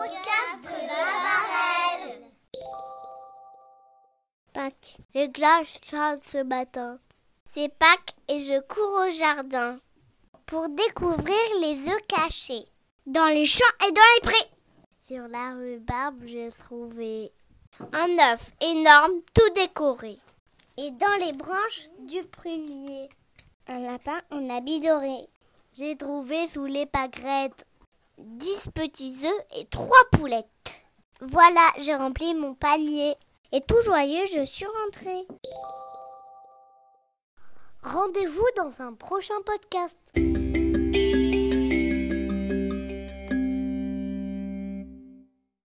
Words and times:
podcast 0.00 0.62
de 0.64 0.86
la 0.88 1.20
Pâques. 4.54 4.96
Les 5.14 5.28
glaces 5.28 5.78
chantent 5.90 6.22
ce 6.22 6.42
matin. 6.42 6.98
C'est 7.52 7.68
Pâques 7.68 8.14
et 8.28 8.38
je 8.38 8.60
cours 8.60 9.06
au 9.06 9.10
jardin 9.10 9.78
pour 10.46 10.70
découvrir 10.70 11.36
les 11.60 11.86
œufs 11.88 12.06
cachés 12.08 12.66
dans 13.04 13.26
les 13.26 13.44
champs 13.44 13.76
et 13.86 13.92
dans 13.92 14.00
les 14.14 14.20
prés. 14.22 14.50
Sur 15.06 15.28
la 15.28 15.52
rue 15.52 15.80
Barbe 15.80 16.22
j'ai 16.24 16.50
trouvé 16.50 17.30
un 17.92 18.32
œuf 18.32 18.52
énorme 18.62 19.20
tout 19.34 19.52
décoré 19.54 20.18
et 20.78 20.90
dans 20.92 21.26
les 21.26 21.34
branches 21.34 21.90
du 21.98 22.22
prunier. 22.22 23.10
Un 23.68 23.80
lapin 23.80 24.20
en 24.30 24.48
habit 24.48 24.80
doré. 24.80 25.28
J'ai 25.74 25.94
trouvé 25.96 26.48
sous 26.48 26.64
les 26.64 26.86
pâquerettes 26.86 27.66
dix 28.20 28.70
petits 28.74 29.24
œufs 29.24 29.46
et 29.56 29.66
trois 29.66 30.04
poulettes. 30.12 30.46
Voilà, 31.20 31.66
j'ai 31.80 31.94
rempli 31.94 32.34
mon 32.34 32.54
panier. 32.54 33.14
Et 33.52 33.60
tout 33.60 33.80
joyeux, 33.84 34.26
je 34.34 34.44
suis 34.44 34.66
rentrée. 34.84 35.26
Rendez-vous 37.82 38.46
dans 38.56 38.82
un 38.82 38.94
prochain 38.94 39.34
podcast. 39.44 39.96